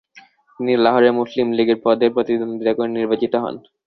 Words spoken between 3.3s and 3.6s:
হন।